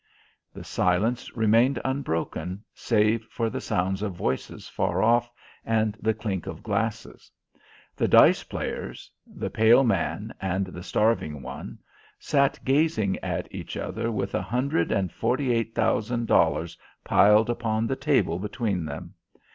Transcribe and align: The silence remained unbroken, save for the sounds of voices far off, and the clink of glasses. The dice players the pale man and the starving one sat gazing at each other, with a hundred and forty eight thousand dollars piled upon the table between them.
The 0.51 0.63
silence 0.63 1.31
remained 1.37 1.79
unbroken, 1.85 2.63
save 2.73 3.23
for 3.25 3.51
the 3.51 3.61
sounds 3.61 4.01
of 4.01 4.15
voices 4.15 4.67
far 4.67 5.03
off, 5.03 5.29
and 5.63 5.95
the 6.01 6.15
clink 6.15 6.47
of 6.47 6.63
glasses. 6.63 7.31
The 7.95 8.07
dice 8.07 8.41
players 8.41 9.11
the 9.27 9.51
pale 9.51 9.83
man 9.83 10.33
and 10.41 10.65
the 10.65 10.81
starving 10.81 11.43
one 11.43 11.77
sat 12.17 12.59
gazing 12.65 13.19
at 13.19 13.47
each 13.53 13.77
other, 13.77 14.11
with 14.11 14.33
a 14.33 14.41
hundred 14.41 14.91
and 14.91 15.11
forty 15.11 15.53
eight 15.53 15.75
thousand 15.75 16.25
dollars 16.25 16.75
piled 17.03 17.51
upon 17.51 17.85
the 17.85 17.95
table 17.95 18.39
between 18.39 18.85
them. 18.85 19.13